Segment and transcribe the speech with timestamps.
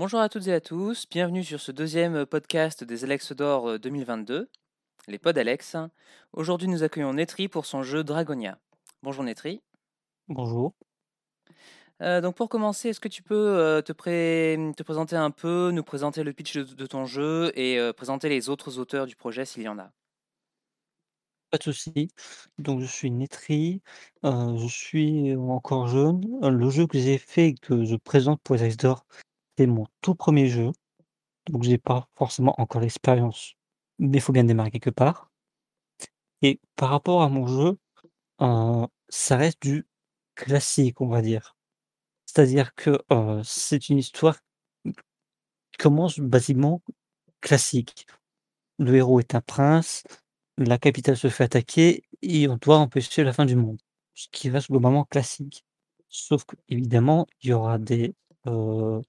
[0.00, 4.48] Bonjour à toutes et à tous, bienvenue sur ce deuxième podcast des Alex d'Or 2022,
[5.08, 5.76] les Pod Alex.
[6.32, 8.58] Aujourd'hui, nous accueillons Netri pour son jeu Dragonia.
[9.02, 9.60] Bonjour Netri.
[10.26, 10.72] Bonjour.
[12.00, 15.70] Euh, donc pour commencer, est-ce que tu peux euh, te, pré- te présenter un peu,
[15.70, 19.16] nous présenter le pitch de, de ton jeu et euh, présenter les autres auteurs du
[19.16, 19.90] projet s'il y en a?
[21.50, 22.08] Pas de souci.
[22.56, 23.82] Donc je suis Netri,
[24.24, 26.24] je suis encore jeune.
[26.40, 29.04] Le jeu que j'ai fait et que je présente pour les Alex d'or,
[29.66, 30.72] mon tout premier jeu,
[31.48, 33.54] donc j'ai pas forcément encore l'expérience,
[33.98, 35.30] mais il faut bien démarrer quelque part
[36.42, 37.78] et par rapport à mon jeu,
[38.42, 39.86] heu, ça reste du
[40.36, 41.56] classique, on va dire.
[42.26, 44.38] C'est-à-dire que, heu, c'est une histoire
[45.72, 46.82] qui commence basiquement
[47.40, 48.06] classique.
[48.78, 50.04] Le héros est un prince,
[50.58, 53.80] la capitale se fait attaquer et on doit empêcher la fin du monde.
[54.14, 55.64] Ce qui reste globalement classique.
[56.08, 58.14] Sauf qu'évidemment, il y aura des,
[58.48, 59.02] heu,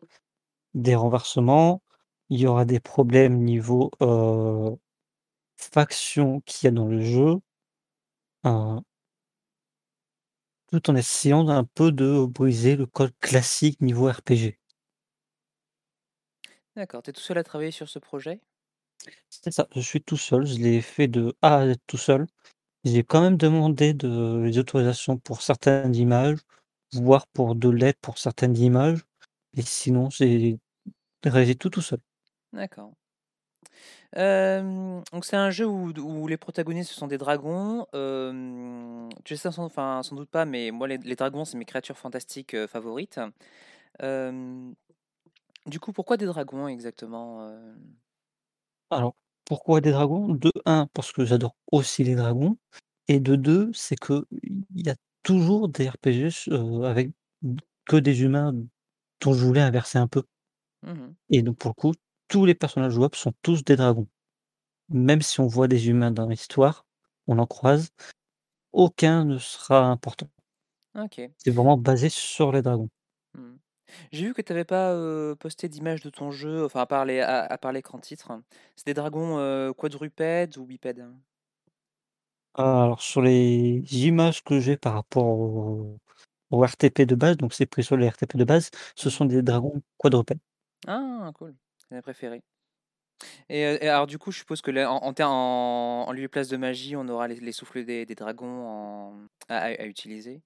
[0.73, 1.81] des renversements,
[2.29, 4.77] il y aura des problèmes niveau, heu,
[5.57, 7.39] faction qu'il y a dans le jeu,
[8.43, 8.81] heu,
[10.71, 14.59] tout en essayant d'un peu de briser le code classique niveau RPG.
[16.75, 18.41] D'accord, tu es tout seul à travailler sur ce projet?
[19.29, 22.27] C'est ça, je suis tout seul, je l'ai fait de A à Z tout seul.
[22.85, 26.39] J'ai quand même demandé de des autorisations pour certaines images,
[26.93, 29.01] voire pour de l'aide pour certaines images,
[29.57, 30.59] et sinon j'ai
[31.25, 31.99] réalisé tout, tout seul.
[32.53, 32.93] D'accord.
[34.13, 37.85] Donc c'est un jeu où où les protagonistes ce sont des dragons.
[37.93, 41.65] Hem, tu sais sans enfin, sans doute pas, mais moi les les dragons, c'est mes
[41.65, 43.19] créatures fantastiques, favorites.
[45.65, 47.51] Du coup, pourquoi des dragons exactement?
[48.89, 50.27] Alors, pourquoi des dragons?
[50.33, 52.57] De un parce que j'adore aussi les dragons
[53.07, 54.23] et de 2 c'est qu'il
[54.75, 56.29] y a toujours des RPG
[56.85, 57.11] avec
[57.85, 58.53] que des humains
[59.21, 60.23] dont je voulais inverser un peu
[60.83, 61.93] Mmh et donc pour le coup,
[62.27, 64.07] tous les personnages jouables sont tous des dragons.
[64.89, 66.85] Même si on voit des humains dans l'histoire,
[67.27, 67.89] on en croise,
[68.73, 70.29] aucun ne sera important.
[70.95, 71.31] OK.
[71.37, 72.89] C'est vraiment basé sur les dragons.
[73.33, 73.55] Mmh.
[74.11, 74.95] J'ai vu que tu avais pas,
[75.39, 78.31] posté d'image de ton jeu, enfin à part les à à part l'écran titre.
[78.75, 81.05] C'est des dragons, quadrupèdes ou bipèdes?
[82.53, 85.97] Alors sur les images que j'ai par rapport au
[86.51, 89.41] au RTP de base, donc c'est pris sur les RTP de base, ce sont des
[89.41, 90.39] dragons quadrupèdes.
[90.87, 92.43] Ah cool, c'est mes préférés
[93.49, 96.23] et et alors du coup, je suppose que là en en ter en en lieu
[96.23, 99.85] et place de magie, on aura les les souffles des des dragons à à à
[99.85, 100.41] utiliser?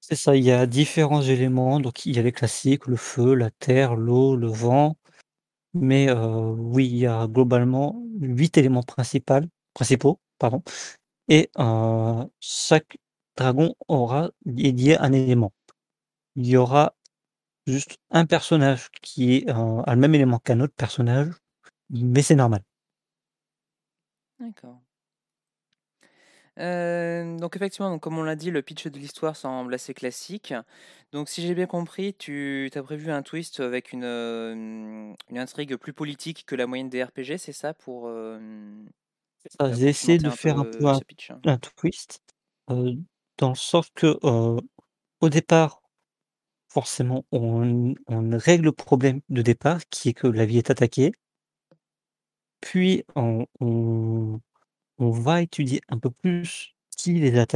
[0.00, 3.34] C'est ça, il y a différents éléments, donc il y a les classiques, le feu,
[3.34, 4.96] la terre, l'eau, le vent,
[5.74, 6.16] mais heu,
[6.58, 10.62] oui, il y a globalement 8 éléments principaux, pardon.
[11.28, 12.98] Et heu, chaque
[13.36, 15.52] dragon aura dédié un élément.
[16.36, 16.94] Il y aura
[17.66, 19.54] juste un personnage qui est, heu,
[19.86, 21.30] a le même élément qu'un autre personnage,
[21.90, 22.62] mais c'est normal.
[24.38, 24.78] D'accord.
[26.56, 30.54] Hem, donc effectivement, donc comme on l'a dit, le pitch de l'histoire semble assez classique.
[31.12, 35.76] Donc si j'ai bien compris, tu as prévu un twist avec une, hem, une intrigue
[35.76, 38.08] plus politique que la moyenne des RPG, c'est ça pour,
[39.68, 40.84] j'ai essayé cimenter de un faire un peu
[41.44, 42.20] un twist,
[43.38, 44.18] dans le sens que,
[45.20, 45.82] au départ,
[46.68, 47.94] forcément, on
[48.32, 51.12] règle le problème de départ qui est que la ville est attaquée.
[52.60, 53.46] Puis on
[54.98, 57.46] va étudier un peu plus qui les a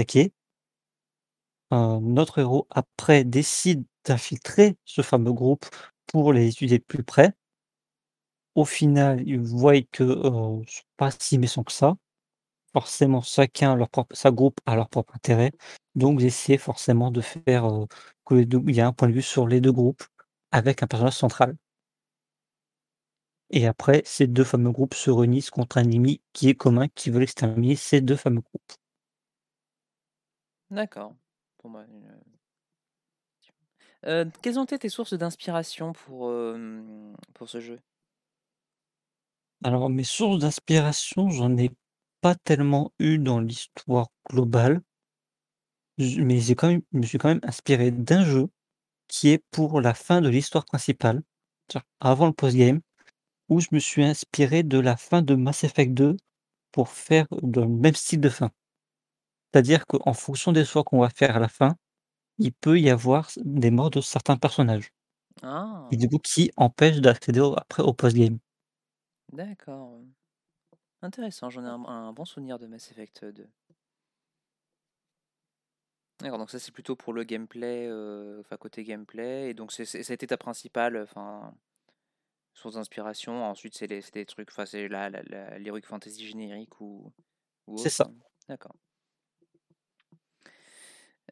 [1.71, 5.67] notre héros après décide d'infiltrer ce fameux groupe
[6.07, 7.33] pour les étudier de plus près.
[8.55, 10.05] Au final, ils voient que,
[10.67, 11.97] c'est pas si méchant que ça.
[12.73, 15.53] Forcément, chacun leur propre sa groupe a leur propre intérêt,
[15.95, 17.87] donc j'essaie forcément de faire, heu,
[18.27, 20.03] que les 2 il y a un point de vue sur les 2 groupes
[20.53, 21.57] avec un personnage central
[23.51, 27.11] et après ces 2 fameux groupes se réunissent contre un ennemi qui est commun, qui
[27.11, 28.73] veut exterminer ces 2 fameux groupes.
[30.71, 31.15] D'accord.
[31.63, 31.85] Bon bah,
[34.05, 36.33] heu, heu, quelles ont été tes sources d'inspiration pour,
[37.35, 37.81] pour ce jeu?
[39.63, 41.71] Alors mes sources d'inspiration, j'en ai
[42.21, 44.83] pas tellement eu dans l'histoire globale.
[45.99, 48.49] J mais j'ai quand même je me suis quand même inspiré d'un jeu
[49.09, 51.23] qui est pour la fin de l'histoire principale,
[51.71, 52.81] c'est-à-dire avant le post-game.
[53.51, 56.17] Où je me suis inspiré de la fin de Mass Effect 2
[56.73, 58.51] pour faire le même style de fin.
[59.53, 61.77] C'est-à-dire qu'en fonction des choix qu'on va faire à la fin,
[62.39, 64.91] il peut y avoir des morts de certains personnages
[65.43, 65.91] Ah!
[65.91, 68.39] et du coup qui empêchent d'accéder au après au post-game.
[69.33, 70.05] D'accord,
[71.03, 73.49] intéressant, j'en ai un un bon souvenir de Mass Effect 2.
[76.21, 80.27] D'accord, donc ça c'est plutôt pour le gameplay, heu, enfin côté gameplay et donc été
[80.27, 81.55] ta principale, enfin
[82.55, 83.45] source d'inspiration.
[83.45, 87.13] Ensuite, c'est des, trucs, enfin, c'est la, la, la- l'heroic fantasy générique ou,
[87.67, 88.09] ou C'est ça.
[88.49, 88.75] D'accord.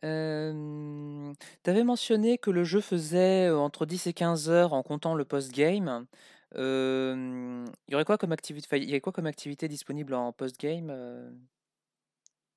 [0.05, 1.33] Euh,
[1.63, 5.25] T'avais mentionné que le jeu faisait euh, entre 10 et 15 heures en comptant le
[5.25, 6.07] post-game.
[6.55, 10.33] Euh, Il y aurait quoi comme activité, enfin, il y quoi comme activité disponible en
[10.33, 11.31] post-game euh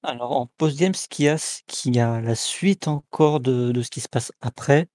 [0.04, 3.72] Alors en post-game, ce qu'il y a, c'est qu'il y a la suite encore de
[3.72, 4.88] de ce qui se passe après,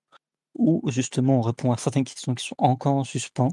[0.55, 3.51] où justement on répond à certaines questions qui sont encore en suspens.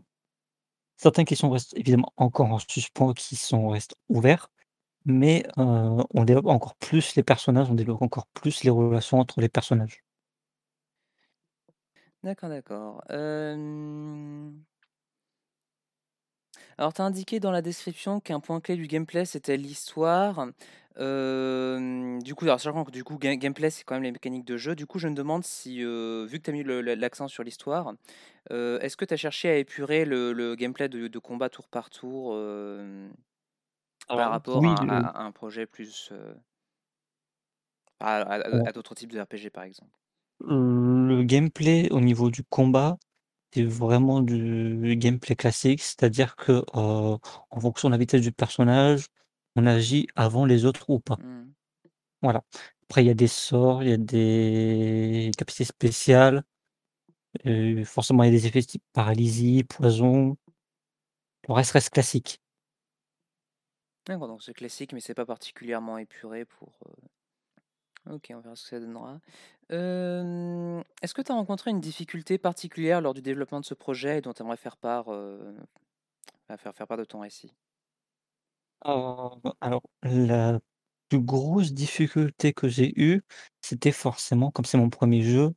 [0.97, 4.49] Certaines questions restent évidemment encore en suspens, qui sont restent ouverts,
[5.05, 9.49] mais on développe encore plus les personnages, on développe encore plus les relations entre les
[9.49, 10.03] personnages.
[12.23, 13.03] D'accord, d'accord.
[13.09, 14.51] Euh,
[16.81, 20.47] Alors, tu as indiqué dans la description qu'un point clé du gameplay, c'était l'histoire.
[20.97, 24.45] Euh, du coup, alors, sachant que du coup, ga- gameplay, c'est quand même les mécaniques
[24.45, 24.73] de jeu.
[24.73, 27.27] Du coup, je me demande si, euh, vu que tu as mis le- le- l'accent
[27.27, 27.93] sur l'histoire,
[28.51, 31.67] euh, est-ce que tu as cherché à épurer le, le gameplay de, de combat tour
[31.67, 33.09] par tour euh,
[34.15, 36.09] par Alors rapport oui, à, le à- à un projet plus.
[36.11, 36.33] euh,
[38.01, 39.97] à, à- alors à d'autres types de RPG, par exemple?
[40.39, 42.97] le gameplay au niveau du combat,
[43.53, 49.07] c'est vraiment du gameplay classique, c'est-à-dire que, heu, en fonction de la vitesse du personnage,
[49.55, 51.19] on agit avant les autres ou pas.
[51.19, 51.53] Hmm.
[52.21, 52.43] Voilà.
[52.83, 56.43] Après il y a des sorts, il y a des capacités spéciales,
[57.45, 60.37] heu, forcément il y a des effets type paralysie, poison,
[61.47, 62.41] le reste reste classique.
[64.05, 66.77] D'accord, donc c'est classique, mais c'est pas particulièrement épuré pour.
[66.87, 66.91] euh,
[68.09, 69.19] Ok, on verra ce que ça donnera.
[69.69, 74.21] Est-ce que tu as rencontré une difficulté particulière lors du développement de ce projet et
[74.21, 75.05] dont tu aimerais faire part,
[76.57, 77.51] faire, faire part de ton récit?
[79.61, 80.59] Alors la
[81.09, 83.21] plus grosse difficulté que j'ai eue,
[83.61, 85.53] c'était forcément comme c'est mon premier jeu,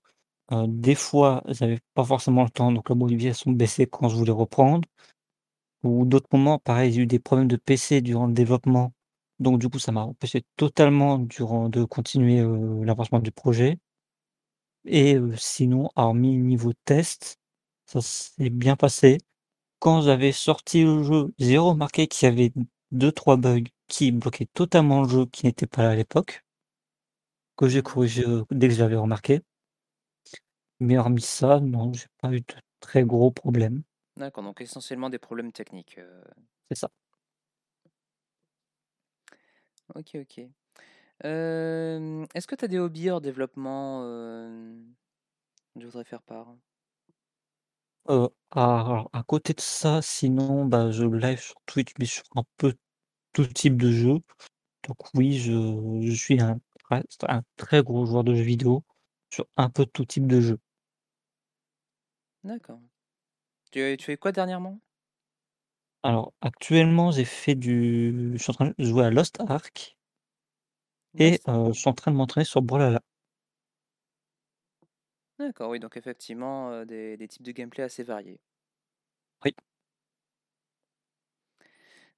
[0.52, 4.88] des fois j'avais pas forcément le temps, donc la motivation baissait quand je voulais reprendre
[5.84, 8.92] ou d'autres moments pareil, j'ai eu des problèmes de PC durant le développement,
[9.40, 12.42] donc du coup ça m'a empêché totalement durant de continuer,
[12.84, 13.78] l'avancement du projet
[14.86, 17.38] et sinon hormis niveau test,
[17.86, 19.18] ça s'est bien passé.
[19.78, 22.52] Quand j'avais sorti le jeu, j'ai remarqué qu'il y avait
[22.92, 26.44] deux trois bugs qui bloquaient totalement le jeu, qui n'étaient pas là à l'époque,
[27.56, 29.40] que j'ai corrigé, dès que j'avais remarqué.
[30.80, 33.82] Mais hormis ça, non, j'ai pas eu de très gros problèmes.
[34.16, 35.98] D'accord, donc essentiellement des problèmes techniques.
[36.70, 36.90] C'est ça.
[39.88, 40.40] Ok, ok.
[41.24, 44.74] Euh, Est-ce que tu as des hobbies hors développement euh,
[45.76, 46.56] dont tu voudrais faire part?
[48.08, 52.44] Heu, alors à côté de ça, sinon, bah, je live sur Twitch, mais sur un
[52.56, 52.74] peu
[53.32, 54.20] tout type de jeu.
[54.88, 55.52] Donc oui, je
[56.02, 56.60] je suis un
[56.90, 58.84] reste un très gros joueur de jeux vidéo
[59.32, 60.58] sur un peu tout type de jeu.
[62.44, 62.80] D'accord.
[63.72, 64.80] Tu, tu fais quoi dernièrement?
[66.04, 69.96] Alors actuellement, j'ai fait du je suis en train de jouer à Lost Ark
[71.18, 73.00] et Lost heu, je suis en train de m'entraîner sur Brawlhalla.
[75.38, 78.40] D'accord, oui, donc effectivement, des, des types de gameplay assez variés.
[79.44, 79.54] Oui,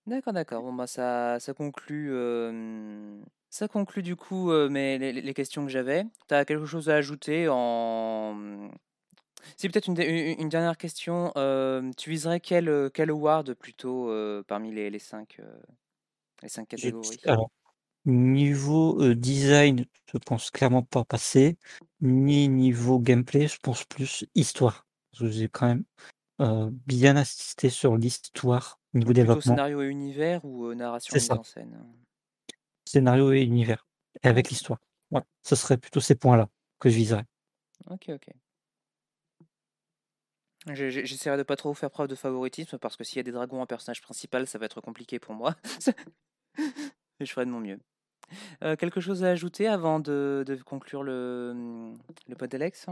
[0.06, 0.62] D'accord, d'accord.
[0.62, 2.10] Bon, bah, ça, ça conclut,
[3.50, 6.04] ça conclut du coup mes, les, les questions que j'avais.
[6.28, 8.70] Tu as quelque chose à ajouter en...
[9.56, 11.32] Si peut-être une, de- une- une dernière question.
[11.36, 15.58] euh, tu viserais quel, euh, quel award plutôt euh, parmi les, les cinq, euh,
[16.42, 17.20] les cinq je catégories?
[17.26, 17.50] alors
[18.04, 21.56] niveau, design, je pense clairement pas passer,
[22.00, 24.86] ni niveau gameplay, je pense plus histoire.
[25.10, 25.84] Parce que j'ai quand même,
[26.86, 29.54] bien insisté sur l'histoire niveau plutôt développement.
[29.54, 31.84] scénario et univers ou narration et en scène?
[32.84, 33.86] scénario et univers
[34.22, 34.78] et avec l'histoire.
[35.10, 37.24] Voilà, ce serait plutôt ces points-là que je viserais.
[37.90, 38.28] Ok, ok.
[40.72, 43.60] J'essaierai de pas trop faire preuve de favoritisme parce que s'il y a des dragons
[43.60, 45.54] en personnage principal, ça va être compliqué pour moi.
[46.58, 47.78] Mais je ferai de mon mieux.
[48.64, 52.86] Euh, quelque chose à ajouter avant de, conclure le, hum, le pod Alex?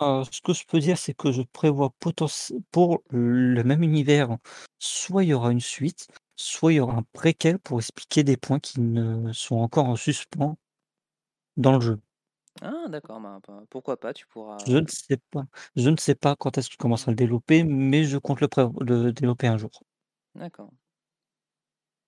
[0.00, 1.94] Heu, ce que je peux dire, c'est que je prévois
[2.70, 4.36] pour le même univers,
[4.78, 8.36] soit il y aura une suite, soit il y aura un préquel pour expliquer des
[8.36, 10.56] points qui ne sont encore en suspens
[11.56, 12.00] dans le jeu.
[12.62, 14.64] Ah, d'accord, bah, bah, pourquoi pas, tu Je pourras.
[14.66, 15.44] ne sais pas
[15.76, 18.40] je ne sais pas quand est-ce que je commencerai à le développer, mais je compte
[18.40, 19.70] le pré le développer un jour.
[20.34, 20.70] D'accord.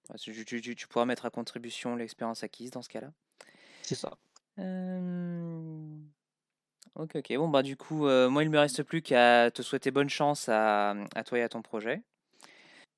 [0.08, 3.12] Bah, tu, tu- tu- tu pourras mettre à contribution l'expérience acquise dans ce cas-là.
[3.82, 4.10] C'est ça.
[6.94, 7.36] Ok, ok.
[7.36, 10.90] Bon, bah, du coup, moi, il me reste plus qu'à te souhaiter bonne chance à,
[11.14, 12.02] à toi et à ton projet.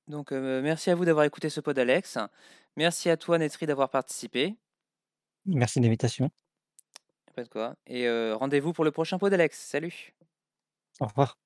[0.07, 2.17] Donc, merci à vous d'avoir écouté ce pod, Alex.
[2.75, 4.55] Merci à toi, Netri, d'avoir participé.
[5.45, 6.29] Merci de l'invitation.
[7.87, 9.57] Et rendez-vous pour le prochain pod, Alex.
[9.59, 10.13] Salut!
[10.99, 11.37] Au revoir.